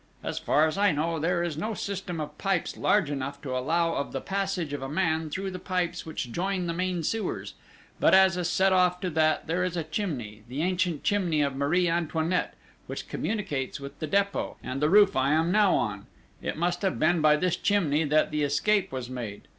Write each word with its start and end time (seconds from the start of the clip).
As 0.23 0.39
far 0.39 0.65
as 0.65 0.79
I 0.79 0.91
know, 0.91 1.19
there 1.19 1.43
is 1.43 1.57
no 1.59 1.75
system 1.75 2.19
of 2.19 2.35
pipes 2.39 2.75
large 2.75 3.11
enough 3.11 3.39
to 3.43 3.55
allow 3.55 3.93
of 3.93 4.13
the 4.13 4.19
passage 4.19 4.73
of 4.73 4.81
a 4.81 4.89
man 4.89 5.29
through 5.29 5.51
the 5.51 5.59
pipes 5.59 6.07
which 6.07 6.31
join 6.31 6.65
the 6.65 6.73
main 6.73 7.03
sewers; 7.03 7.53
but, 7.99 8.15
as 8.15 8.35
a 8.35 8.43
set 8.43 8.73
off 8.73 8.99
to 9.01 9.11
that, 9.11 9.45
there 9.45 9.63
is 9.63 9.77
a 9.77 9.83
chimney 9.83 10.41
the 10.49 10.63
ancient 10.63 11.03
chimney 11.03 11.43
of 11.43 11.55
Marie 11.55 11.87
Antoinette 11.87 12.55
which 12.87 13.07
communicates 13.07 13.79
with 13.79 13.99
the 13.99 14.07
Dépôt, 14.07 14.55
and 14.63 14.81
the 14.81 14.89
roof 14.89 15.15
I 15.15 15.33
am 15.33 15.51
now 15.51 15.75
on: 15.75 16.07
it 16.41 16.57
must 16.57 16.81
have 16.81 16.97
been 16.97 17.21
by 17.21 17.35
this 17.35 17.55
chimney 17.55 18.03
that 18.03 18.31
the 18.31 18.41
escape 18.41 18.91
was 18.91 19.07
made! 19.07 19.47